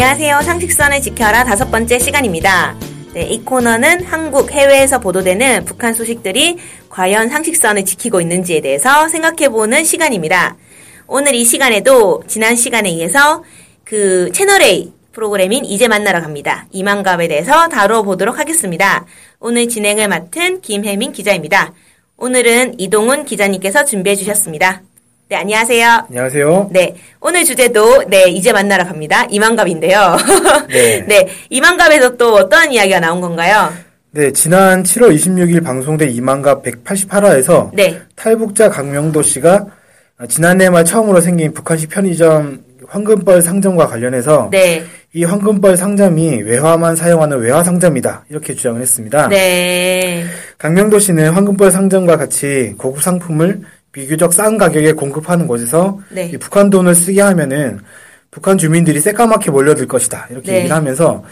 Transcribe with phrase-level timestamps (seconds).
[0.00, 0.42] 안녕하세요.
[0.42, 2.76] 상식선을 지켜라 다섯 번째 시간입니다.
[3.14, 6.56] 네, 이 코너는 한국, 해외에서 보도되는 북한 소식들이
[6.88, 10.56] 과연 상식선을 지키고 있는지에 대해서 생각해보는 시간입니다.
[11.08, 13.42] 오늘 이 시간에도 지난 시간에 이어서
[13.82, 16.68] 그 채널A 프로그램인 이제 만나러 갑니다.
[16.70, 19.04] 이만갑에 대해서 다뤄보도록 하겠습니다.
[19.40, 21.72] 오늘 진행을 맡은 김혜민 기자입니다.
[22.16, 24.82] 오늘은 이동훈 기자님께서 준비해 주셨습니다.
[25.30, 26.06] 네, 안녕하세요.
[26.08, 26.70] 안녕하세요.
[26.72, 29.26] 네, 오늘 주제도 네 이제 만나러 갑니다.
[29.28, 30.16] 이만갑인데요.
[30.72, 31.04] 네.
[31.06, 33.70] 네, 이만갑에서 또 어떤 이야기가 나온 건가요?
[34.10, 39.66] 네, 지난 7월 26일 방송된 이만갑 188화에서 네, 탈북자 강명도 씨가
[40.30, 44.82] 지난해 말 처음으로 생긴 북한식 편의점 황금벌 상점과 관련해서 네,
[45.12, 49.28] 이 황금벌 상점이 외화만 사용하는 외화 상점이다 이렇게 주장을 했습니다.
[49.28, 50.24] 네,
[50.56, 53.60] 강명도 씨는 황금벌 상점과 같이 고급 상품을
[53.92, 56.30] 비교적 싼 가격에 공급하는 곳에서 네.
[56.32, 57.80] 이 북한 돈을 쓰게 하면은
[58.30, 60.58] 북한 주민들이 새까맣게 몰려들 것이다 이렇게 네.
[60.58, 61.22] 얘기를 하면서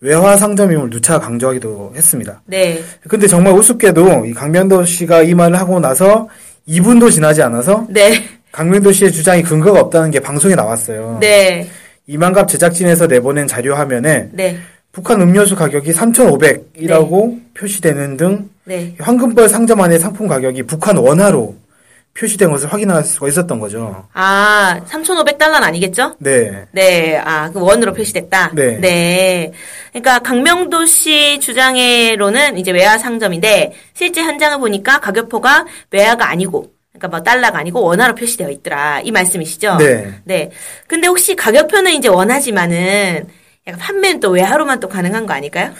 [0.00, 2.42] 외화 상점임을 누차 강조하기도 했습니다.
[2.46, 6.28] 네, 근데 정말 우습게도 이 강명도 씨가 이 말을 하고 나서
[6.68, 11.18] 2분도 지나지 않아서 네, 강명도 씨의 주장이 근거가 없다는 게 방송에 나왔어요.
[11.20, 11.68] 네,
[12.06, 14.58] 이만갑 제작진에서 내보낸 자료 화면에 네,
[14.92, 18.94] 북한 음료수 가격이 3,500이라고 표시되는 등 네.
[18.98, 21.54] 황금벌 상점 안의 상품 가격이 북한 원화로
[22.18, 24.06] 표시된 것을 확인할 수가 있었던 거죠.
[24.12, 26.16] 아, 3,500달러는 아니겠죠?
[26.18, 26.66] 네.
[26.72, 28.52] 네, 아, 그 원으로 표시됐다.
[28.54, 28.78] 네.
[28.78, 29.52] 네.
[29.92, 37.22] 그러니까 강명도 씨 주장으로는 이제 외화 상점인데 실제 현장을 보니까 가격표가 외화가 아니고 그러니까 뭐
[37.22, 39.00] 달러가 아니고 원화로 표시되어 있더라.
[39.00, 39.76] 이 말씀이시죠?
[39.76, 40.14] 네.
[40.24, 40.50] 네.
[40.86, 43.26] 근데 혹시 가격표는 이제 원하지만은
[43.66, 45.72] 약간 판매는 또 외화로만 또 가능한 거 아닐까요?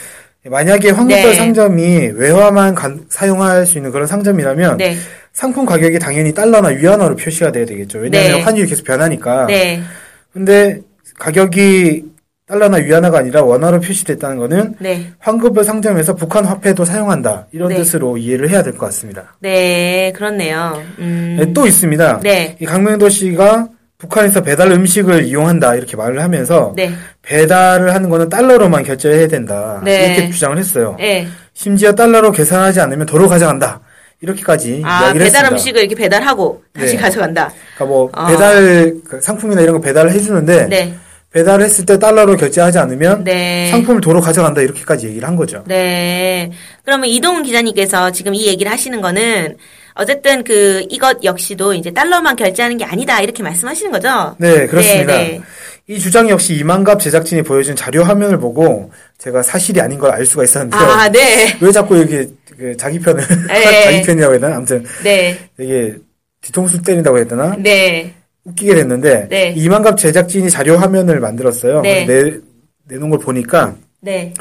[0.50, 1.34] 만약에 황금벌 네.
[1.34, 4.96] 상점이 외화만 간- 사용할 수 있는 그런 상점이라면 네.
[5.32, 7.98] 상품 가격이 당연히 달러나 위안화로 표시가 돼야 되겠죠.
[7.98, 8.42] 왜냐하면 네.
[8.42, 9.46] 환율이 계속 변하니까.
[9.46, 9.80] 네.
[10.32, 10.80] 근데
[11.18, 12.04] 가격이
[12.46, 15.06] 달러나 위안화가 아니라 원화로 표시됐다는 거는 네.
[15.18, 17.76] 황금벌 상점에서 북한 화폐도 사용한다 이런 네.
[17.76, 19.36] 뜻으로 이해를 해야 될 것 같습니다.
[19.40, 20.12] 네.
[20.14, 20.80] 그렇네요.
[21.00, 21.36] 음.
[21.40, 22.20] 네, 또 있습니다.
[22.22, 22.56] 네.
[22.60, 23.68] 이 강명도 씨가
[23.98, 26.92] 북한에서 배달 음식을 이용한다 이렇게 말을 하면서 네.
[27.22, 30.14] 배달을 하는 거는 달러로만 결제해야 된다 네.
[30.14, 30.96] 이렇게 주장을 했어요.
[30.98, 31.26] 네.
[31.54, 33.80] 심지어 달러로 계산하지 않으면 도로 가져간다
[34.20, 35.48] 이렇게까지 아, 이야기를 배달 했습니다.
[35.50, 37.02] 음식을 이렇게 배달하고 다시 네.
[37.02, 37.50] 가져간다.
[37.74, 38.26] 그러니까 뭐 아.
[38.26, 40.94] 배달 그 상품이나 이런 거 배달을 해주는데 네.
[41.32, 43.68] 배달을 했을 때 달러로 결제하지 않으면 네.
[43.70, 45.64] 상품을 도로 가져간다 이렇게까지 얘기를 한 거죠.
[45.66, 46.50] 네.
[46.84, 49.56] 그러면 이동훈 기자님께서 지금 이 얘기를 하시는 거는
[49.96, 54.36] 어쨌든 그 이것 역시도 이제 달러만 결제하는 게 아니다 이렇게 말씀하시는 거죠?
[54.38, 55.16] 네, 그렇습니다.
[55.16, 55.40] 네, 네.
[55.88, 60.44] 이 주장 역시 이만갑 제작진이 보여준 자료 화면을 보고 제가 사실이 아닌 걸 알 수가
[60.44, 60.80] 있었는데요.
[60.80, 61.56] 아, 네.
[61.60, 63.84] 왜 자꾸 이렇게 그 자기 편을 네.
[63.84, 64.56] 자기 편이라고 해야 되나?
[64.56, 65.38] 아무튼 네.
[65.56, 65.94] 되게
[66.42, 67.54] 뒤통수 때린다고 해야 되나?
[67.58, 68.12] 네.
[68.44, 69.54] 웃기게 됐는데 네.
[69.56, 71.80] 이만갑 제작진이 자료 화면을 만들었어요.
[71.82, 72.04] 네.
[72.06, 72.32] 내,
[72.88, 74.32] 내놓은 걸 보니까 네.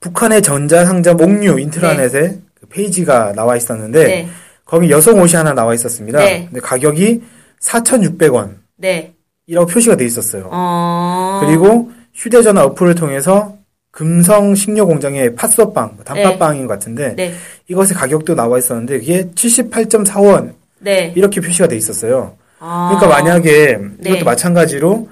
[0.00, 4.28] 북한의 전자상점 옥류 인트라넷에 그 페이지가 나와 있었는데 네.
[4.64, 6.18] 거기 여성 옷이 하나 나와 있었습니다.
[6.18, 6.46] 네.
[6.46, 7.22] 근데 가격이
[7.60, 9.14] 4,600원이라고 네.
[9.48, 10.48] 표시가 돼 있었어요.
[10.50, 11.42] 어.
[11.44, 13.56] 그리고 휴대전화 어플을 통해서
[13.90, 17.34] 금성 식료 공장의 팥소빵, 단팥빵인 것 같은데 네.
[17.68, 21.12] 이것의 가격도 나와 있었는데 그게 78.4원 네.
[21.14, 22.36] 이렇게 표시가 돼 있었어요.
[22.58, 22.96] 아.
[22.96, 24.10] 그러니까 만약에 네.
[24.10, 25.08] 이것도 마찬가지로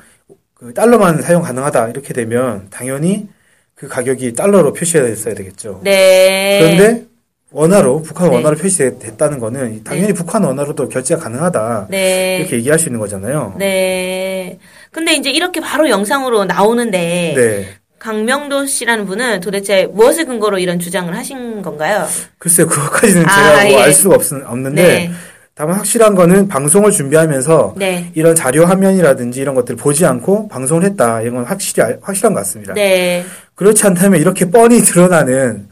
[0.55, 3.29] 그 달러만 사용 가능하다 이렇게 되면 당연히
[3.75, 5.81] 그 가격이 달러로 표시가 됐어야 되겠죠.
[5.85, 6.61] 네.
[6.61, 7.07] 그런데
[7.53, 8.37] 원화로 북한 네.
[8.37, 12.39] 원화로 표시됐다는 거는 당연히 북한 원화로도 결제가 가능하다 네.
[12.41, 13.55] 이렇게 얘기할 수 있는 거잖아요.
[13.59, 14.59] 네.
[14.93, 17.69] 근데 이제 이렇게 바로 영상으로 나오는데 네.
[17.99, 22.07] 강명도 씨라는 분은 도대체 무엇을 근거로 이런 주장을 하신 건가요?
[22.39, 23.83] 글쎄요, 그것까지는 아, 제가 뭐 예.
[23.83, 25.11] 알 수가 없, 없는데, 네.
[25.55, 28.11] 다만 확실한 거는 방송을 준비하면서 네.
[28.15, 31.21] 이런 자료 화면이라든지 이런 것들을 보지 않고 방송을 했다.
[31.21, 32.73] 이런 건 확실히, 알- 확실한 것 같습니다.
[32.73, 33.23] 네.
[33.55, 35.69] 그렇지 않다면 이렇게 뻔히 드러나는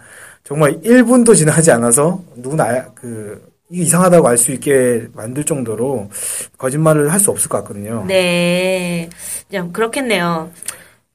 [0.49, 6.09] 정말 1분도 지나지 않아서 누구나 알- 그, 이게 이상하다고 알 수 있게 만들 정도로
[6.57, 8.03] 거짓말을 할 수 없을 것 같거든요.
[8.09, 9.11] 네.
[9.53, 10.51] 좀 그렇겠네요.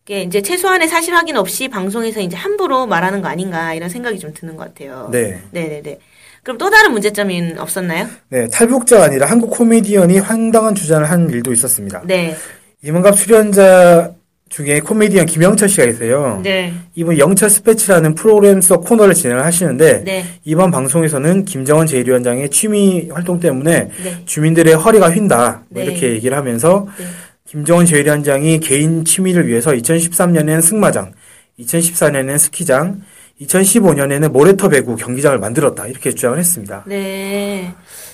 [0.06, 4.32] 이게 이제 최소한의 사실 확인 없이 방송에서 이제 함부로 말하는 거 아닌가 이런 생각이 좀
[4.36, 5.10] 드는 것 같아요.
[5.12, 5.42] 네.
[5.50, 5.98] 네네네.
[6.44, 8.06] 그럼 또 다른 문제점이 없었나요?
[8.30, 12.04] 네, 탈북자가 아니라 한국 코미디언이 황당한 주장을 한 일도 있었습니다.
[12.06, 12.36] 네.
[12.84, 14.14] 이문갑 출연자
[14.54, 16.40] 중에 코미디언 김영철 씨가 있어요.
[16.44, 16.72] 네.
[16.94, 20.26] 이분 영철 스패치라는 프로그램 속 코너를 진행을 하시는데 네.
[20.46, 24.18] 이번 방송에서는 김정은 제1위원장의 취미 활동 때문에 네.
[24.26, 25.86] 주민들의 허리가 휜다 뭐 네.
[25.86, 27.06] 이렇게 얘기를 하면서 네.
[27.48, 31.14] 김정은 제1위원장이 개인 취미를 위해서 2013년에는 승마장,
[31.60, 33.02] 2014년에는 스키장,
[33.42, 36.84] 2015년에는 모래터 배구 경기장을 만들었다 이렇게 주장을 했습니다.
[36.86, 37.74] 네.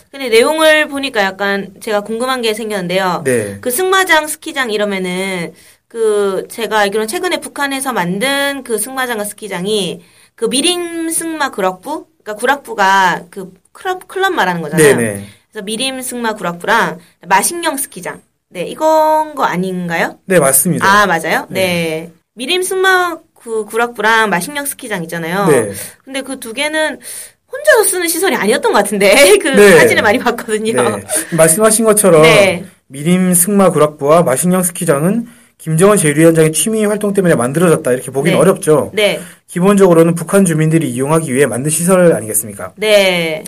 [0.10, 3.24] 근데 내용을 보니까 약간 제가 궁금한 게 생겼는데요.
[3.26, 3.58] 네.
[3.60, 5.54] 그 승마장, 스키장 이러면은
[5.90, 10.02] 그 제가 알기로는 최근에 북한에서 만든 그 승마장과 스키장이
[10.36, 14.96] 그 미림 승마 구락부, 그러니까 구락부가 그 클럽 클럽 말하는 거잖아요.
[14.96, 15.26] 네네.
[15.52, 18.22] 그래서 미림 승마 구락부랑 마식령 스키장.
[18.50, 20.20] 네, 이건 거 아닌가요?
[20.26, 20.86] 네 맞습니다.
[20.86, 21.48] 아, 맞아요?
[21.50, 22.12] 네.
[22.36, 25.48] 미림 승마 그 구락부랑 마식령 스키장 있잖아요.
[25.48, 25.72] 네.
[26.04, 27.00] 근데 그 두 개는
[27.52, 29.80] 혼자서 쓰는 시설이 아니었던 것 같은데 그 네.
[29.80, 30.98] 사진을 많이 봤거든요.
[30.98, 31.04] 네.
[31.36, 32.64] 말씀하신 것처럼 네.
[32.88, 38.42] 미림 승마 구락부와 마신령 스키장은 김정은 제1위원장의 취미 활동 때문에 만들어졌다 이렇게 보기는 네.
[38.42, 38.92] 어렵죠.
[38.94, 39.20] 네.
[39.48, 42.74] 기본적으로는 북한 주민들이 이용하기 위해 만든 시설 아니겠습니까?
[42.78, 43.44] 네.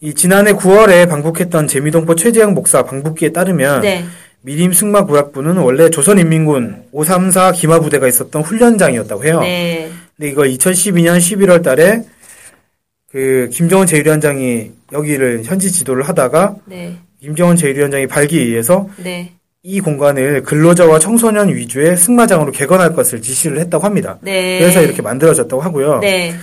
[0.00, 4.04] 이 지난해 9월에 방북했던 재미동포 최재형 목사 방북기에 따르면 네.
[4.40, 9.40] 미림 승마 구락부는 원래 조선인민군 534 기마 부대가 있었던 훈련장이었다고 해요.
[9.40, 9.90] 네.
[10.16, 12.02] 근데 이거 2012년 11월 달에
[13.10, 16.96] 그 김정은 제1위원장이 여기를 현지 지도를 하다가 네.
[17.20, 19.32] 김정은 제1위원장이 발기에 의해서 네.
[19.66, 24.18] 이 공간을 근로자와 청소년 위주의 승마장으로 개건할 것을 지시를 했다고 합니다.
[24.20, 24.58] 네.
[24.58, 26.00] 그래서 이렇게 만들어졌다고 하고요.
[26.00, 26.34] 네.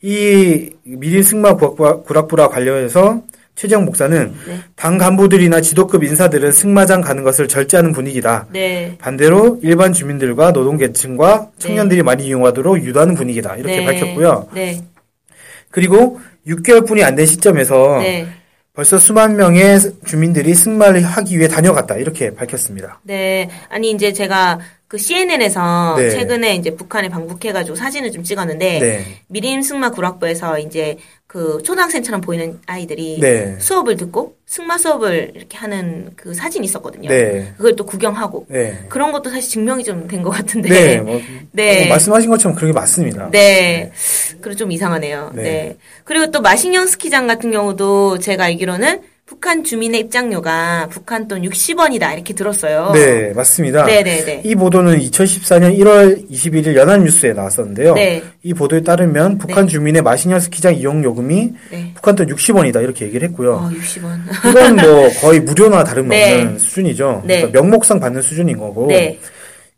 [0.00, 3.20] 이 미림 승마 구락부- 구락부라 관련해서
[3.56, 4.58] 최재형 목사는 네.
[4.76, 8.46] 당 간부들이나 지도급 인사들은 승마장 가는 것을 절제하는 분위기다.
[8.52, 8.94] 네.
[9.00, 13.56] 반대로 일반 주민들과 노동계층과 청년들이 많이 이용하도록 유도하는 분위기다.
[13.56, 13.84] 이렇게 네.
[13.86, 14.46] 밝혔고요.
[14.54, 14.80] 네.
[15.72, 18.28] 그리고 6개월뿐이 안 된 시점에서 네.
[18.78, 19.76] 벌써 수만 명의
[20.06, 21.96] 주민들이 승마를 하기 위해 다녀갔다.
[21.96, 23.00] 이렇게 밝혔습니다.
[23.02, 23.50] 네.
[23.68, 26.10] 아니 이제 제가 그 CNN에서 네.
[26.10, 29.04] 최근에 이제 북한에 방북해가지고 사진을 좀 찍었는데 네.
[29.26, 30.96] 미림 승마 구락부에서 이제
[31.28, 33.54] 그 초등학생처럼 보이는 아이들이 네.
[33.60, 37.10] 수업을 듣고 승마 수업을 이렇게 하는 그 사진이 있었거든요.
[37.10, 37.52] 네.
[37.58, 38.86] 그걸 또 구경하고 네.
[38.88, 40.68] 그런 것도 사실 증명이 좀 된 것 같은데.
[40.70, 40.96] 네.
[41.04, 41.20] 뭐,
[41.52, 41.80] 네.
[41.80, 43.28] 뭐 말씀하신 것처럼 그런 게 맞습니다.
[43.30, 43.92] 네.
[44.40, 45.32] 그리고 좀 이상하네요.
[45.34, 45.42] 네.
[45.42, 45.76] 네.
[46.04, 52.32] 그리고 또 마식령 스키장 같은 경우도 제가 알기로는 북한 주민의 입장료가 북한 돈 60원이다 이렇게
[52.32, 52.92] 들었어요.
[52.94, 53.84] 네, 맞습니다.
[53.84, 54.40] 네네네.
[54.42, 57.92] 이 보도는 2014년 1월 21일 연합뉴스에 나왔었는데요.
[57.92, 58.22] 네.
[58.42, 61.92] 이 보도에 따르면 북한 주민의 마신여 스키장 이용 요금이 네.
[61.94, 63.52] 북한 돈 60원이다 이렇게 얘기를 했고요.
[63.56, 64.50] 어, 60원.
[64.50, 66.58] 이건 뭐 거의 무료나 다름없는 네.
[66.58, 67.22] 수준이죠.
[67.26, 67.42] 네.
[67.42, 68.86] 그러니까 명목상 받는 수준인 거고.
[68.86, 69.18] 네.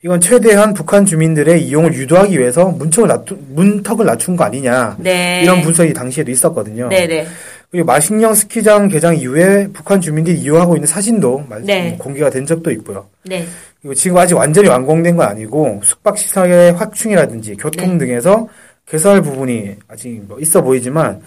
[0.02, 4.96] 이건 최대한 북한 주민들의 이용을 유도하기 위해서 문턱을 낮추, 문턱을 낮춘 거 아니냐.
[4.98, 5.42] 네.
[5.42, 6.88] 이런 분석이 당시에도 있었거든요.
[6.88, 7.26] 네네.
[7.70, 11.96] 그리고 마식령 스키장 개장 이후에 북한 주민들이 이용하고 있는 사진도 말- 네.
[12.00, 13.06] 공개가 된 적도 있고요.
[13.24, 13.46] 네.
[13.80, 18.06] 그리고 지금 아직 완전히 완공된 건 아니고 숙박 시설의 확충이라든지 교통 네.
[18.06, 18.48] 등에서
[18.86, 21.22] 개설 부분이 아직 뭐 있어 보이지만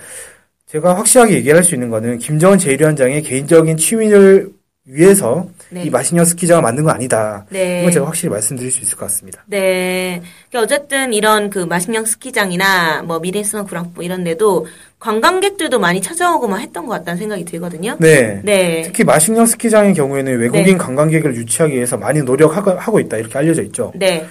[0.67, 4.49] 제가 확실하게 얘기할 수 있는 거는 김정은 제1위원장의 개인적인 취미를
[4.85, 5.83] 위해서 네.
[5.85, 7.45] 이 마신여 스키장을 만든 건 아니다.
[7.49, 7.79] 네.
[7.79, 9.43] 이건 제가 확실히 말씀드릴 수 있을 것 같습니다.
[9.47, 10.21] 네.
[10.49, 14.67] 그러니까 어쨌든 이런 그 마식령 스키장이나 뭐 미래스마 구락부 이런 데도
[14.99, 17.97] 관광객들도 많이 찾아오고 막 했던 것 같다는 생각이 들거든요.
[17.99, 18.39] 네.
[18.43, 18.83] 네.
[18.83, 20.77] 특히 마신령 스키장의 경우에는 외국인 네.
[20.77, 23.91] 관광객을 유치하기 위해서 많이 노력하고 하고 있다 이렇게 알려져 있죠.
[23.95, 24.25] 네.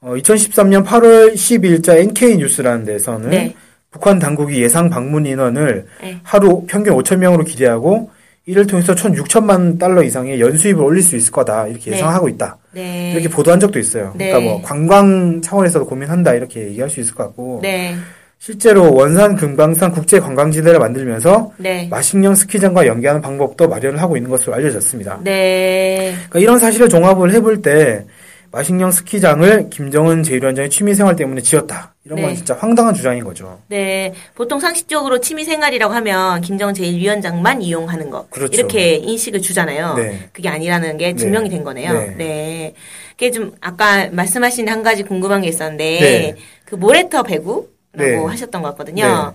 [0.00, 3.54] 어, 2013년 8월 10일자 NK 뉴스라는 데서는 네.
[3.90, 6.20] 북한 당국이 예상 방문 인원을 네.
[6.22, 8.10] 하루 평균 5천 명으로 기대하고
[8.46, 11.96] 이를 통해서 1,6천만 달러 이상의 연수입을 올릴 수 있을 거다 이렇게 네.
[11.96, 13.10] 예상하고 있다 네.
[13.12, 14.14] 이렇게 보도한 적도 있어요.
[14.16, 14.28] 네.
[14.28, 17.96] 그러니까 뭐 관광 차원에서도 고민한다 이렇게 얘기할 수 있을 것 같고 네.
[18.38, 21.88] 실제로 원산 금강산 국제 관광지대를 만들면서 네.
[21.90, 25.20] 마식령 스키장과 연계하는 방법도 마련을 하고 있는 것으로 알려졌습니다.
[25.24, 26.14] 네.
[26.28, 28.04] 그러니까 이런 사실을 종합을 해볼 때
[28.56, 31.94] 마식령 스키장을 김정은 제1위원장의 취미생활 때문에 지었다.
[32.04, 32.36] 이런 건 네.
[32.36, 33.60] 진짜 황당한 주장인 거죠.
[33.68, 34.14] 네.
[34.34, 38.26] 보통 상식적으로 취미 생활이라고 하면 김정은 제1위원장만 이용하는 거.
[38.30, 38.54] 그렇죠.
[38.54, 39.96] 이렇게 인식을 주잖아요.
[39.96, 40.30] 네.
[40.32, 41.56] 그게 아니라는 게 증명이 네.
[41.56, 41.92] 된 거네요.
[41.92, 42.14] 네.
[42.16, 42.74] 네.
[43.10, 46.34] 그게 좀 아까 말씀하신 한 가지 궁금한 게 있었는데 네.
[46.64, 48.16] 그 모래터 배구라고 네.
[48.16, 49.34] 하셨던 것 같거든요.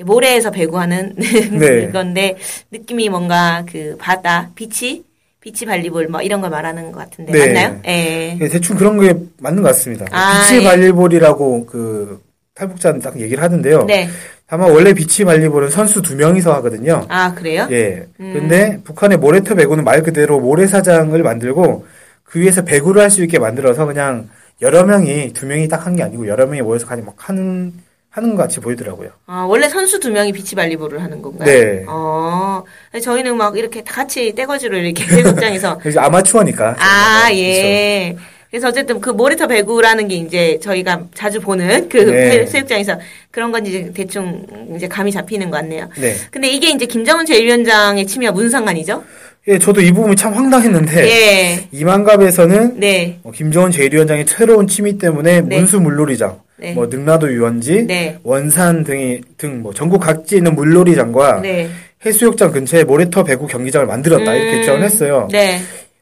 [0.00, 1.90] 모래에서 배구하는 네.
[1.90, 2.38] 건데
[2.70, 5.04] 느낌이 뭔가 그 바다, 비치,
[5.44, 7.46] 비치 발리볼 뭐 이런 걸 말하는 것 같은데 네.
[7.52, 7.80] 맞나요?
[7.86, 8.38] 예.
[8.40, 10.06] 예, 대충 그런 게 맞는 것 같습니다.
[10.10, 10.64] 아, 비치 예.
[10.64, 12.22] 발리볼이라고 그
[12.54, 13.84] 탈북자는 딱 얘기를 하는데요.
[13.84, 14.08] 네.
[14.46, 17.04] 다만 원래 비치 발리볼은 선수 두 명이서 하거든요.
[17.10, 17.68] 아 그래요?
[17.72, 18.06] 예.
[18.20, 18.32] 음.
[18.32, 21.84] 근데 북한의 모래터 배구는 말 그대로 모래사장을 만들고
[22.22, 24.30] 그 위에서 배구를 할 수 있게 만들어서 그냥
[24.62, 27.74] 여러 명이 두 명이 딱 한 게 아니고 여러 명이 모여서 그냥 막 하는
[28.14, 29.10] 하는 것 같이 보이더라고요.
[29.26, 31.46] 아, 원래 선수 두 명이 비치 발리볼을 하는 건가요?
[31.48, 31.84] 네.
[31.88, 32.62] 어,
[33.02, 35.04] 저희는 막 이렇게 다 같이 떼거지로 이렇게
[35.82, 36.76] 그래서 아마추어니까.
[36.78, 37.40] 아, 그렇죠.
[37.40, 38.16] 예.
[38.50, 42.46] 그래서 어쨌든 그 모리터 배구라는 게 이제 저희가 자주 보는 그 네.
[42.46, 43.00] 수육장에서
[43.32, 45.88] 그런 건지 이제 대충 이제 감이 잡히는 것 같네요.
[45.96, 46.14] 네.
[46.30, 49.02] 근데 이게 이제 김정은 제1위원장의 취미와 무슨 상관이죠?
[49.46, 51.68] 예, 저도 이 부분이 참 황당했는데 예.
[51.70, 53.18] 이만갑에서는 네.
[53.22, 55.56] 어, 김정은 제1위원장의 새로운 취미 때문에 네.
[55.58, 56.72] 문수 물놀이장, 네.
[56.72, 58.18] 뭐 능라도 유원지, 네.
[58.22, 61.68] 원산 등이 등 뭐 전국 각지에 있는 물놀이장과 네.
[62.06, 65.28] 해수욕장 근처에 모래터 배구 경기장을 만들었다 이렇게 음, 주장을 했어요.
[65.30, 65.60] 네.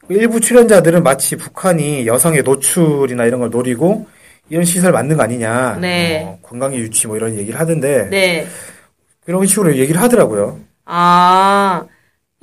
[0.09, 4.05] 일부 출연자들은 마치 북한이 여성의 노출이나 이런 걸 노리고
[4.49, 6.21] 이런 시설 만든 거 아니냐, 네.
[6.23, 8.47] 뭐 관광의 유치 뭐 이런 얘기를 하던데 네.
[9.25, 10.59] 그런 식으로 얘기를 하더라고요.
[10.85, 11.83] 아.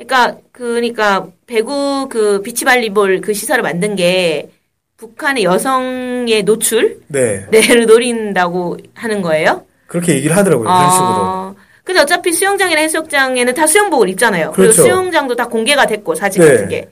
[0.06, 4.50] 그러니까 그러니까 배구 그 비치 발리볼 그 시설을 만든 게
[4.96, 9.64] 북한의 여성의 노출 네, 내를 노린다고 하는 거예요?
[9.86, 10.64] 그렇게 얘기를 하더라고요.
[10.64, 11.08] 그런 식으로.
[11.08, 11.54] 아,
[11.84, 14.52] 근데 어차피 수영장이나 해수욕장에는 다 수영복을 입잖아요.
[14.52, 14.82] 그리고 그렇죠.
[14.82, 16.50] 수영장도 다 공개가 됐고 사진 네.
[16.50, 16.88] 같은 게.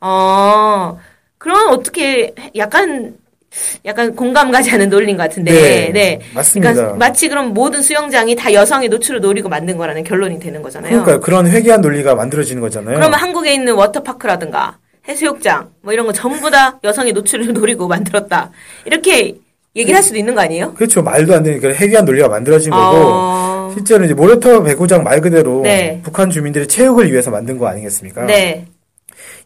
[0.00, 0.98] 어,
[1.38, 3.14] 그럼 어떻게 약간
[3.84, 5.52] 약간 공감 가지 않은 논리인 것 같은데.
[5.52, 6.20] 네, 네.
[6.34, 6.72] 맞습니다.
[6.72, 11.02] 그러니까 마치 그럼 모든 수영장이 다 여성의 노출을 노리고 만든 거라는 결론이 되는 거잖아요.
[11.02, 12.96] 그러니까 그런 회개한 논리가 만들어지는 거잖아요.
[12.96, 14.78] 그러면 한국에 있는 워터파크라든가
[15.08, 18.50] 해수욕장 뭐 이런 거 전부 다 여성의 노출을 노리고 만들었다.
[18.84, 19.36] 이렇게
[19.74, 20.74] 얘기를 할 수도 있는 거 아니에요?
[20.74, 21.02] 그렇죠.
[21.02, 25.62] 말도 안 되는 그런 회개한 논리가 만들어진 거고 어, 실제로 이제 모래터 배구장 말 그대로
[25.62, 26.00] 네.
[26.02, 28.26] 북한 주민들의 체육을 위해서 만든 거 아니겠습니까?
[28.26, 28.66] 네.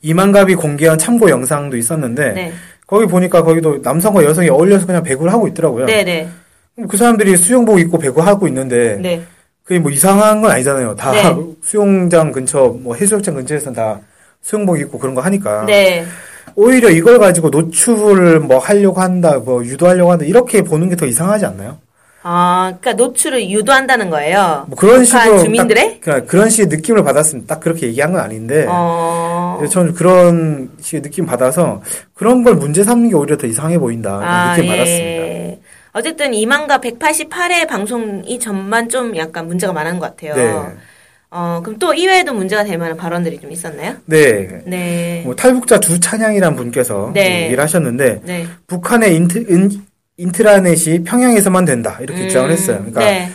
[0.02, 2.52] 이만갑이 공개한 참고 영상도 있었는데 네.
[2.87, 5.87] 거기 보니까 거기도 남성과 여성이 어울려서 그냥 배구를 하고 있더라고요.
[5.87, 6.29] 네, 네.
[6.88, 9.23] 그 사람들이 수영복 입고 배구하고 있는데 네.
[9.64, 10.95] 그게 뭐 이상한 건 아니잖아요.
[10.97, 11.35] 다 네.
[11.62, 14.00] 수영장 근처 뭐 해수욕장 근처에서는 다
[14.43, 16.05] 수영복 입고 그런 거 하니까 네.
[16.57, 21.47] 오히려 이걸 가지고 노출을 뭐 하려고 한다, 뭐 유도하려고 한다 이렇게 보는 게 더 이상하지
[21.47, 21.79] 않나요?
[22.23, 24.64] 아, 그러니까 노출을 유도한다는 거예요.
[24.69, 25.85] 뭐 그런 식으로 주민들의?
[25.95, 29.34] 딱, 그러니까 그런 식의 느낌을 받았으면 딱 그렇게 얘기한 건 아닌데 어.
[29.58, 31.82] 그래서 저는 그런 식의 느낌 받아서
[32.14, 34.76] 그런 걸 문제 삼는 게 오히려 더 이상해 보인다 아, 느낌 예.
[34.76, 35.25] 받았습니다.
[35.92, 40.34] 어쨌든 이만가 188회 방송이 전만 좀 약간 문제가 많은 것 같아요.
[40.34, 40.75] 네,
[41.30, 43.94] 어, 그럼 또 이외에도 문제가 될 만한 발언들이 좀 있었나요?
[44.06, 44.61] 네.
[44.66, 45.23] 네.
[45.25, 47.44] 뭐 탈북자 주찬양이란 분께서 네.
[47.44, 48.46] 얘기를 하셨는데 네.
[48.68, 49.82] 북한의 인트, 인,
[50.16, 52.78] 인트라넷이 평양에서만 된다 이렇게 주장을 했어요.
[52.78, 53.30] 그러니까 네.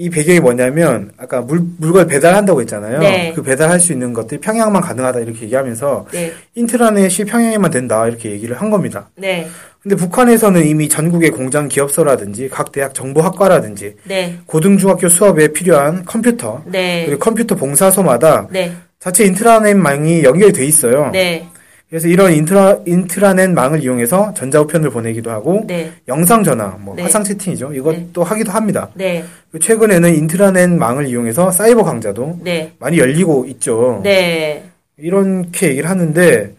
[0.00, 3.00] 이 배경이 뭐냐면 아까 물 물건 배달한다고 했잖아요.
[3.00, 3.32] 네.
[3.34, 6.32] 그 배달할 수 있는 것들이 평양만 가능하다 이렇게 얘기하면서 네.
[6.54, 9.10] 인트라넷이 평양에만 된다 이렇게 얘기를 한 겁니다.
[9.16, 9.48] 네.
[9.82, 14.38] 근데 북한에서는 이미 전국의 공장 기업소라든지 각 대학 정보학과라든지 네.
[14.46, 17.02] 고등중학교 수업에 필요한 컴퓨터 네.
[17.04, 18.72] 그리고 컴퓨터 봉사소마다 네.
[19.00, 21.10] 자체 인트라넷망이 연결돼 있어요.
[21.12, 21.48] 네.
[21.88, 25.90] 그래서 이런 인트라 인트라넷 망을 이용해서 전자우편을 보내기도 하고 네.
[26.06, 27.02] 영상 전화, 뭐 네.
[27.02, 27.72] 화상 채팅이죠.
[27.72, 28.90] 이것도 하기도 합니다.
[28.94, 29.24] 네.
[29.58, 32.72] 최근에는 인트라넷 망을 이용해서 사이버 강좌도 네.
[32.78, 34.00] 많이 열리고 있죠.
[34.04, 34.64] 네.
[34.98, 36.52] 이렇게 얘기를 하는데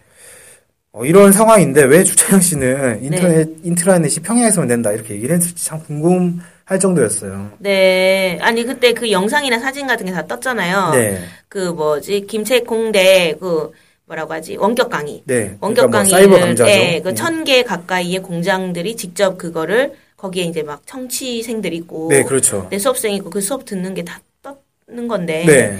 [0.92, 3.56] 어, 이런 상황인데 왜 주찬양 씨는 인터넷 네.
[3.64, 7.52] 인트라넷이 평양에서만 된다 이렇게 얘기를 했을지 참 궁금 할 정도였어요.
[7.60, 8.40] 네.
[8.42, 10.92] 아니, 그때 그 영상이나 사진 같은 게 다 떴잖아요.
[10.94, 13.72] 네, 그 뭐지, 김책공대 그
[14.10, 15.22] 뭐라고 하지, 원격 강의.
[15.26, 15.56] 네.
[15.62, 16.70] 원격 그러니까 뭐 강의를 사이버 강좌죠.
[16.72, 17.16] 예, 그 음.
[17.16, 22.68] 천개 가까이의 공장들이 직접 그거를 거기에 이제 막 청취생들 있고 네, 그렇죠.
[22.72, 25.78] 내 수업생 있고 그 수업 듣는 게 다 떴는 건데 네,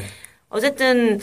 [0.50, 1.20] 어쨌든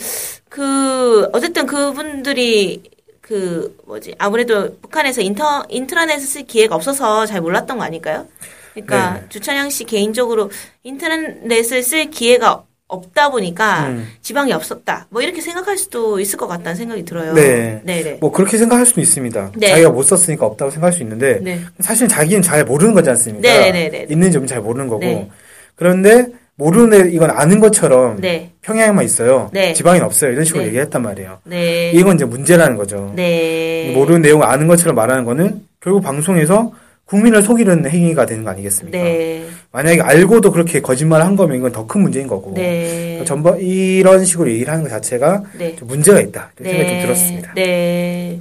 [0.49, 2.83] 그 어쨌든 그분들이
[3.21, 8.27] 그 뭐지 아무래도 북한에서 인터 인트라넷을 쓸 기회가 없어서 잘 몰랐던 거 아닐까요?
[8.73, 9.25] 그러니까 네.
[9.29, 10.51] 주찬양 씨 개인적으로
[10.83, 14.07] 인터넷을 쓸 기회가 없다 보니까 음.
[14.21, 15.07] 지방이 없었다.
[15.09, 17.33] 뭐 이렇게 생각할 수도 있을 것 같다는 생각이 들어요.
[17.33, 17.81] 네.
[17.83, 18.17] 네, 네.
[18.21, 19.51] 뭐 그렇게 생각할 수도 있습니다.
[19.57, 19.67] 네.
[19.67, 21.59] 자기가 못 썼으니까 없다고 생각할 수 있는데 네.
[21.81, 23.41] 사실 자기는 잘 모르는 거지 않습니까?
[23.41, 24.07] 네, 네, 네, 네.
[24.09, 25.01] 있는 점은 잘 모르는 거고.
[25.01, 25.29] 네.
[25.75, 28.51] 그런데 모르는 애 이건 아는 것처럼 네.
[28.61, 29.49] 평양에만 있어요.
[29.53, 29.73] 네.
[29.73, 30.31] 지방에는 없어요.
[30.31, 30.69] 이런 식으로 네.
[30.69, 31.39] 얘기했단 말이에요.
[31.43, 31.91] 네.
[31.91, 33.13] 이건 이제 문제라는 거죠.
[33.15, 33.91] 네.
[33.93, 36.71] 모르는 내용을 아는 것처럼 말하는 거는 결국 방송에서
[37.07, 38.97] 국민을 속이는 행위가 되는 거 아니겠습니까?
[38.97, 39.45] 네.
[39.71, 42.53] 만약에 알고도 그렇게 거짓말을 한 거면 이건 더 큰 문제인 거고.
[42.53, 43.23] 네.
[43.25, 45.75] 전번 이런 식으로 얘기를 하는 것 자체가 네.
[45.77, 46.51] 좀 문제가 있다.
[46.59, 47.53] 이런 생각이 좀 들었습니다.
[47.55, 48.39] 네.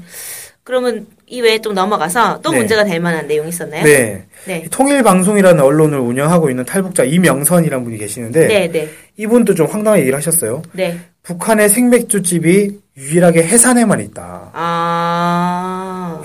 [0.64, 2.58] 그러면 이 외에 좀 넘어가서 또 네.
[2.58, 3.84] 문제가 될 만한 내용이 있었나요?
[3.84, 4.24] 네.
[4.46, 4.64] 네.
[4.68, 8.88] 통일방송이라는 언론을 운영하고 있는 탈북자 이명선이라는 분이 계시는데 네, 네.
[9.16, 10.62] 이분도 좀 황당한 얘기를 하셨어요.
[10.72, 10.98] 네.
[11.22, 14.50] 북한의 생맥주집이 유일하게 해산에만 있다.
[14.54, 15.75] 아.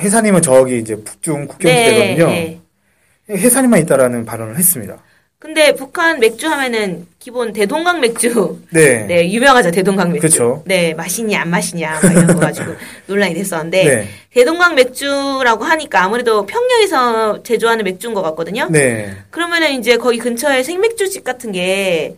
[0.01, 2.27] 해산이면 저기 이제 북중 국경지대거든요.
[2.27, 2.59] 네.
[3.29, 4.97] 해산이만 있다라는 발언을 했습니다.
[5.41, 8.59] 근데 북한 맥주 하면은 기본 대동강 맥주.
[8.69, 9.05] 네.
[9.07, 10.27] 네, 유명하죠, 대동강 맥주.
[10.27, 10.61] 그쵸.
[10.65, 12.73] 네, 맛있냐, 안 맛있냐, 막 이런 거 가지고
[13.07, 13.83] 논란이 됐었는데.
[13.83, 14.07] 네.
[14.33, 18.67] 대동강 맥주라고 하니까 아무래도 평양에서 제조하는 맥주인 것 같거든요.
[18.69, 19.15] 네.
[19.31, 22.15] 그러면은 이제 거기 근처에 생맥주집 같은 게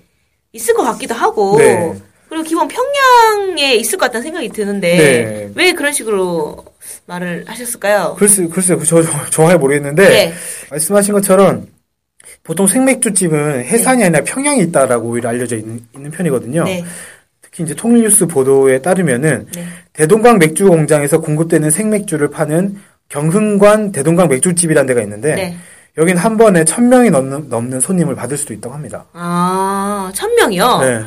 [0.51, 1.57] 있을 것 같기도 하고.
[1.59, 1.93] 네.
[2.27, 4.97] 그리고 기본 평양에 있을 것 같다는 생각이 드는데.
[4.97, 5.49] 네.
[5.55, 6.65] 왜 그런 식으로
[7.05, 8.15] 말을 하셨을까요?
[8.17, 10.33] 글쎄, 글쎄, 저, 저 정확히 모르겠는데, 네.
[10.71, 11.67] 말씀하신 것처럼,
[12.43, 16.63] 보통 생맥주집은 해산이 아니라 평양에 있다라고 오히려 알려져 있는, 있는 편이거든요.
[16.63, 16.83] 네.
[17.41, 19.65] 특히 이제 통일뉴스 보도에 따르면은, 네.
[19.93, 22.77] 대동강 맥주 공장에서 공급되는 생맥주를 파는
[23.09, 25.57] 경흥관 대동강 맥주집이라는 데가 있는데, 네.
[25.97, 29.05] 여긴 한 번에 천 명이 넘는, 넘는 손님을 받을 수도 있다고 합니다.
[29.13, 30.79] 아, 천 명이요?
[30.81, 31.01] 네.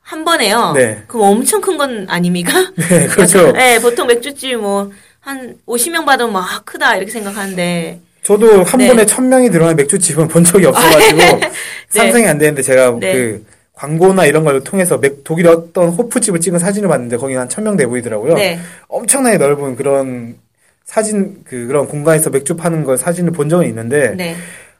[0.00, 0.72] 한 번에요?
[0.72, 1.02] 네.
[1.06, 2.52] 그럼 엄청 큰 건 아닙니까?
[2.76, 3.50] 네, 그렇죠.
[3.52, 4.90] 네, 보통 맥주집 뭐,
[5.26, 8.00] 한 50명 받으면 막 아, 크다, 이렇게 생각하는데.
[8.22, 8.86] 저도 한 네.
[8.86, 11.20] 번에 천 명이 들어간 맥주집은 본 적이 없어가지고
[11.90, 13.12] 상상이 안 되는데 제가 네.
[13.12, 18.34] 그 광고나 이런 걸 통해서 맥, 독일의 어떤 호프집을 찍은 사진을 봤는데 거기 한천명돼 보이더라고요.
[18.34, 18.58] 네.
[18.88, 20.36] 엄청나게 넓은 그런
[20.84, 24.36] 사진 그 그런 공간에서 맥주 파는 걸 사진을 본 적은 있는데 네.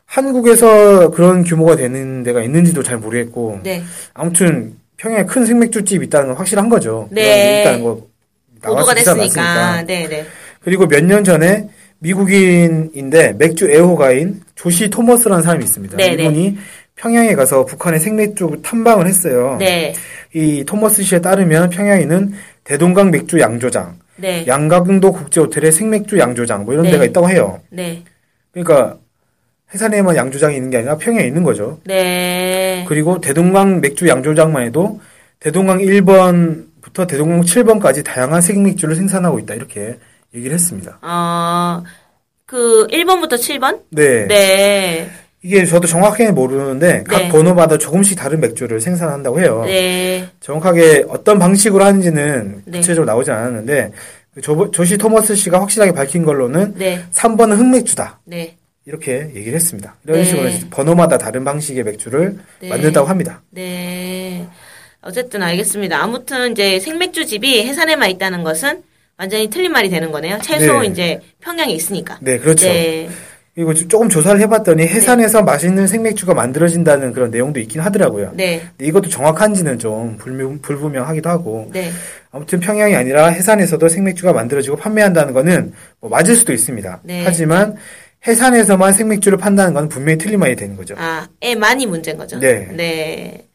[0.07, 3.83] 한국에서 그런 규모가 되는 데가 있는지도 잘 모르겠고 네.
[4.15, 7.09] 아무튼 평양에 큰 생맥주집 있다는 건 확실한 거죠.
[7.11, 7.63] 네.
[7.63, 8.07] 있다는 거
[8.67, 9.83] 보도가 됐으니까.
[9.83, 10.27] 네, 네.
[10.63, 11.69] 그리고 몇 년 전에
[11.99, 15.97] 미국인인데 맥주 애호가인 조시 토머스라는 사람이 있습니다.
[15.97, 16.23] 네네.
[16.25, 16.59] 이분이
[16.97, 19.57] 평양에 가서 북한의 생맥주 탐방을 했어요.
[19.59, 19.95] 네.
[20.35, 22.33] 이 토머스 씨에 따르면 평양에는
[22.65, 24.45] 대동강 맥주 양조장, 네.
[24.47, 26.93] 양가궁도 국제호텔의 생맥주 양조장 뭐 이런 네.
[26.93, 27.61] 데가 있다고 해요.
[27.71, 28.03] 네.
[28.53, 28.97] 그러니까
[29.75, 31.81] 해산에만 양조장이 있는 게 아니라 평양에 있는 거죠.
[31.85, 32.85] 네.
[32.89, 35.01] 그리고 대동강 맥주 양조장만 해도
[35.41, 36.66] 대동강 1번
[36.97, 39.99] 부터 대동강 7번까지 다양한 생맥주를 생산하고 있다 이렇게
[40.35, 40.99] 얘기를 했습니다.
[41.03, 41.83] 어,
[42.47, 43.83] 그 1번부터 7번?
[43.91, 44.27] 네.
[44.27, 45.11] 네.
[45.43, 47.29] 이게 저도 정확하게 모르는데 각 네.
[47.29, 49.63] 번호마다 조금씩 다른 맥주를 생산한다고 해요.
[49.67, 50.27] 네.
[50.41, 52.79] 정확하게 어떤 방식으로 하는지는 네.
[52.79, 53.93] 구체적으로 나오지 않았는데
[54.35, 57.05] 그 조, 조시 토머스 씨가 확실하게 밝힌 걸로는 네.
[57.13, 58.21] 3번은 흑맥주다.
[58.25, 58.57] 네.
[58.87, 59.97] 이렇게 얘기를 했습니다.
[60.05, 60.25] 이런 네.
[60.25, 62.69] 식으로 번호마다 다른 방식의 맥주를 네.
[62.71, 63.43] 만든다고 합니다.
[63.51, 64.49] 네.
[65.07, 66.03] 어쨌든 알겠습니다.
[66.03, 68.83] 아무튼 이제 생맥주 집이 해산에만 있다는 것은
[69.17, 70.39] 완전히 틀린 말이 되는 거네요.
[70.43, 70.89] 최소 네.
[70.89, 72.19] 이제 평양에 있으니까.
[72.21, 72.67] 네, 그렇죠.
[72.67, 73.09] 네.
[73.55, 78.33] 그리고 조금 조사를 해봤더니 해산에서 맛있는 생맥주가 만들어진다는 그런 내용도 있긴 하더라고요.
[78.35, 78.63] 네.
[78.79, 81.91] 이것도 정확한지는 좀 불명, 불분명하기도 하고 네.
[82.31, 87.01] 아무튼 평양이 아니라 해산에서도 생맥주가 만들어지고 판매한다는 거는 뭐 맞을 수도 있습니다.
[87.05, 87.23] 네.
[87.25, 87.77] 하지만
[88.27, 90.95] 해산에서만 생맥주를 판다는 건 분명히 틀린 말이 되는 거죠.
[90.99, 92.39] 아, 에 많이 문제인 거죠.
[92.39, 92.69] 네.
[92.73, 93.46] 네.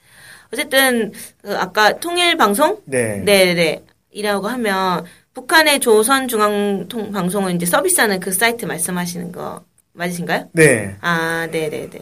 [0.54, 1.12] 어쨌든
[1.42, 3.22] 그 아까 통일 방송 네.
[3.26, 3.84] 네, 네.
[4.12, 9.62] 이라고 하면 북한의 조선 중앙 통 방송을 이제 서비스하는 그 사이트 말씀하시는 거
[9.94, 10.50] 맞으신가요?
[10.54, 10.96] 네.
[11.02, 12.00] 아, 네, 네, 네.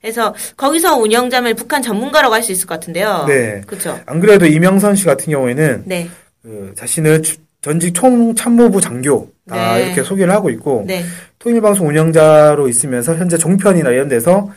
[0.00, 3.24] 그래서 거기서 운영자면 북한 전문가라고 할 수 있을 것 같은데요.
[3.28, 3.60] 네.
[3.66, 4.00] 그렇죠.
[4.06, 6.08] 안 그래도 이명선 씨 같은 경우에는 네.
[6.42, 9.84] 그 자신을 주- 전직 총참모부 장교 다 네.
[9.86, 11.04] 이렇게 소개를 하고 있고 네.
[11.38, 14.50] 통일방송 운영자로 있으면서 현재 종편이나 이런 데서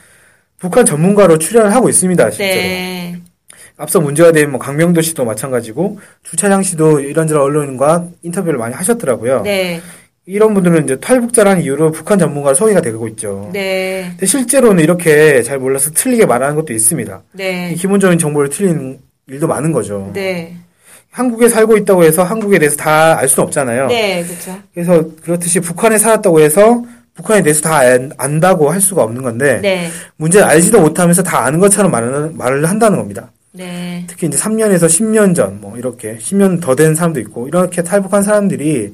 [0.58, 2.32] 북한 전문가로 출연을 하고 있습니다.
[2.32, 2.62] 실제로.
[2.62, 3.14] 네.
[3.78, 9.42] 앞서 문제가 된 뭐 강명도 씨도 마찬가지고 주차장 씨도 이런저런 언론과 인터뷰를 많이 하셨더라고요.
[9.42, 9.82] 네.
[10.28, 13.50] 이런 분들은 이제 탈북자라는 이유로 북한 전문가로 소개가 되고 있죠.
[13.54, 14.08] 네.
[14.12, 17.22] 근데 실제로는 이렇게 잘 몰라서 틀리게 말하는 것도 있습니다.
[17.34, 17.72] 네.
[17.74, 20.10] 이 기본적인 정보를 틀리는 일도 많은 거죠.
[20.14, 20.56] 네.
[21.12, 23.88] 한국에 살고 있다고 해서 한국에 대해서 다 알 수는 없잖아요.
[23.88, 24.60] 네, 그렇죠.
[24.74, 26.84] 그래서 그렇듯이 북한에 살았다고 해서
[27.14, 29.90] 북한에 대해서 다 안, 안다고 할 수가 없는 건데 네.
[30.18, 33.32] 문제는 알지도 못하면서 다 아는 것처럼 말을, 말을 한다는 겁니다.
[33.56, 34.04] 네.
[34.08, 38.91] 특히 이제 3년에서 10년 전, 뭐, 이렇게, 10년 더 된 사람도 있고, 이렇게 탈북한 사람들이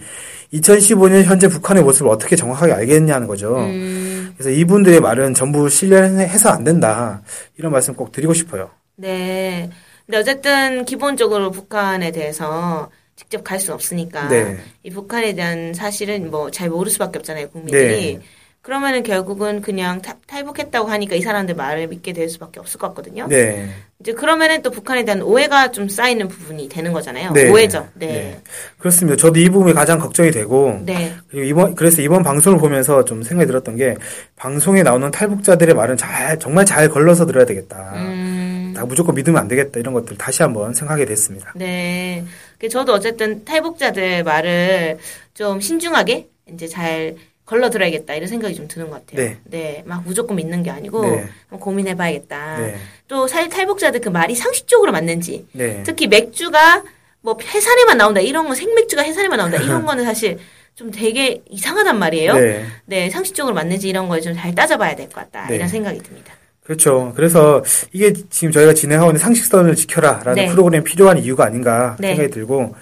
[0.54, 3.56] 2015년 현재 북한의 모습을 어떻게 정확하게 알겠냐는 거죠.
[3.58, 7.22] 음, 그래서 이분들의 말은 전부 신뢰해서 안 된다.
[7.58, 8.70] 이런 말씀 꼭 드리고 싶어요.
[8.98, 9.70] 네.
[10.06, 14.58] 근데 어쨌든 기본적으로 북한에 대해서 직접 갈 수는 없으니까 네.
[14.84, 18.16] 이 북한에 대한 사실은 뭐 잘 모를 수밖에 없잖아요, 국민들이.
[18.18, 18.20] 네.
[18.62, 23.26] 그러면은 결국은 그냥 탈- 탈북했다고 하니까 이 사람들 말을 믿게 될 수밖에 없을 것 같거든요.
[23.28, 23.68] 네.
[24.00, 27.32] 이제 그러면은 또 북한에 대한 오해가 좀 쌓이는 부분이 되는 거잖아요.
[27.32, 27.50] 네.
[27.50, 27.88] 오해죠.
[27.96, 28.40] 네.
[28.78, 29.18] 그렇습니다.
[29.18, 31.12] 저도 이 부분이 가장 걱정이 되고, 네.
[31.30, 33.96] 그리고 이번, 그래서 이번 방송을 보면서 좀 생각이 들었던 게,
[34.36, 37.94] 방송에 나오는 탈북자들의 말은 잘, 정말 잘 걸러서 들어야 되겠다.
[37.96, 38.74] 음.
[38.76, 39.80] 다 무조건 믿으면 안 되겠다.
[39.80, 41.52] 이런 것들 다시 한번 생각하게 됐습니다.
[41.56, 42.24] 네.
[42.60, 45.00] 그 저도 어쨌든 탈북자들 말을
[45.34, 47.16] 좀 신중하게 이제 잘
[47.52, 49.36] 걸러 들어야겠다 이런 생각이 좀 드는 것 같아요.
[49.44, 49.84] 네.
[49.86, 51.26] 막 무조건 믿는 게 아니고 네.
[51.50, 52.58] 고민해봐야겠다.
[52.60, 52.76] 네.
[53.10, 55.84] 또 살, 탈북자들 그 말이 상식적으로 맞는지 네.
[55.86, 56.82] 특히 맥주가
[57.20, 60.38] 뭐 해산에만 나온다 이런 거 생맥주가 해산에만 나온다 이런 거는 사실
[60.76, 62.36] 좀 되게 이상하단 말이에요.
[62.36, 63.10] 네, 네.
[63.10, 65.56] 상식적으로 맞는지 이런 걸 좀 잘 따져봐야 될 것 같다 네.
[65.58, 66.34] 이런 생각이 듭니다.
[66.64, 67.12] 그렇죠.
[67.18, 67.62] 그래서
[67.92, 70.48] 이게 지금 저희가 진행하고 있는 상식선을 지켜라라는 네.
[70.48, 72.16] 프로그램 필요한 이유가 아닌가 네.
[72.16, 72.74] 생각이 들고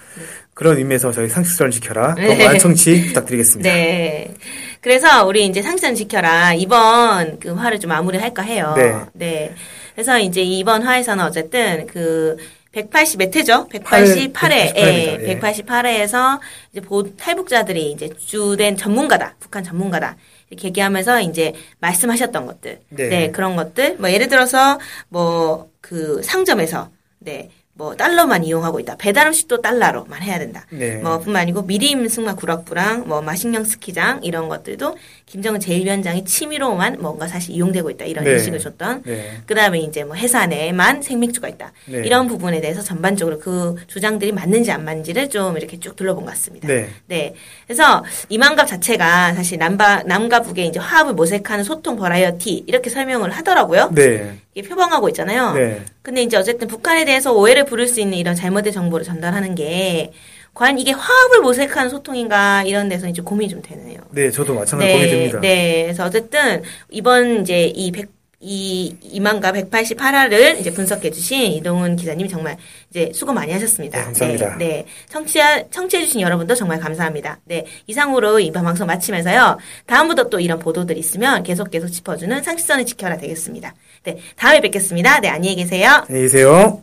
[0.60, 2.14] 그런 의미에서 저희 상식선을 지켜라.
[2.16, 2.34] 네.
[2.34, 2.58] 네.
[2.58, 3.72] 청취 부탁드리겠습니다.
[3.72, 4.34] 네.
[4.82, 6.52] 그래서 우리 이제 상식선 지켜라.
[6.52, 8.74] 이번 그 화를 좀 마무리할까 해요.
[9.14, 9.54] 네.
[9.94, 12.36] 그래서 이제 이번 화에서는 어쨌든 그
[12.74, 13.68] 180몇 회죠?
[13.68, 14.32] 188회.
[14.34, 15.18] 188 예.
[15.22, 15.40] 예.
[15.40, 16.38] 188회에서
[16.72, 19.36] 이제 보, 탈북자들이 이제 주된 전문가다.
[19.40, 20.16] 북한 전문가다.
[20.50, 22.80] 이렇게 얘기하면서 이제 말씀하셨던 것들.
[22.90, 23.08] 네.
[23.08, 23.30] 네.
[23.30, 23.96] 그런 것들.
[23.98, 27.50] 뭐 예를 들어서 뭐 그 상점에서 네.
[27.72, 28.96] 뭐 달러만 이용하고 있다.
[28.96, 30.66] 배달 음식도 달러로만 해야 된다.
[30.70, 30.96] 네.
[30.96, 37.26] 뭐 뿐만 아니고 미림 승마 구락부랑 뭐 마식령 스키장 이런 것들도 김정은 제1위원장이 취미로만 뭔가
[37.26, 38.04] 사실 이용되고 있다.
[38.04, 38.32] 이런 네.
[38.32, 39.40] 인식을 줬던 네.
[39.46, 41.72] 그 다음에 이제 뭐 해산에만 생맥주가 있다.
[41.86, 42.02] 네.
[42.04, 46.68] 이런 부분에 대해서 전반적으로 그 주장들이 맞는지 안 맞는지를 좀 이렇게 쭉 둘러본 것 같습니다.
[46.68, 46.88] 네.
[47.06, 47.34] 네.
[47.66, 53.92] 그래서 이만갑 자체가 사실 남바, 남과 북의 이제 화합을 모색하는 소통 버라이어티 이렇게 설명을 하더라고요.
[53.94, 54.38] 네.
[54.54, 55.52] 이게 표방하고 있잖아요.
[55.52, 55.82] 네.
[56.02, 60.12] 근데 이제 어쨌든 북한에 대해서 오해를 부를 수 있는 이런 잘못된 정보를 전달하는 게
[60.54, 64.00] 과연 이게 화합을 모색하는 소통인가 이런 데서 이제 고민이 좀 되네요.
[64.10, 65.40] 네, 저도 마찬가지로 고민이 됩니다.
[65.40, 65.82] 네.
[65.84, 68.08] 그래서 어쨌든 이번 이제 이 100,
[68.42, 72.56] 이 2만과 188화를 이제 분석해 주신 이동훈 기자님이 정말
[72.88, 73.98] 이제 수고 많이 하셨습니다.
[73.98, 74.56] 네, 감사합니다.
[74.56, 74.66] 네.
[74.66, 74.86] 네.
[75.10, 77.38] 청취하, 청취해 주신 여러분도 정말 감사합니다.
[77.44, 77.66] 네.
[77.86, 79.58] 이상으로 이번 방송 마치면서요.
[79.86, 83.74] 다음부터 또 이런 보도들 있으면 계속 계속 짚어주는 상식선을 지켜라 되겠습니다.
[84.04, 84.16] 네.
[84.36, 85.20] 다음에 뵙겠습니다.
[85.20, 85.28] 네.
[85.28, 86.04] 안녕히 계세요.
[86.08, 86.82] 안녕히 계세요.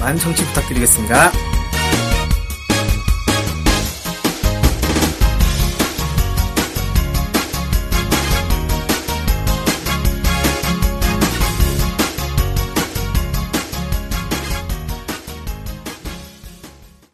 [0.00, 1.55] 많은 청취 부탁드리겠습니다.